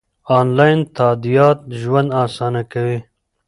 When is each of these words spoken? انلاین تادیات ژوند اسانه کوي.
انلاین 0.37 0.79
تادیات 0.95 1.59
ژوند 1.81 2.09
اسانه 2.23 2.61
کوي. 2.71 2.97